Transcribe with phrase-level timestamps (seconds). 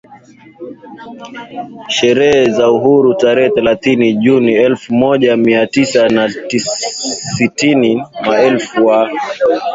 [1.87, 6.29] sherehe za Uhuru tarehe thelathini Juni elfu moja Mia Tisa na
[7.37, 9.11] sitini Mfalme wa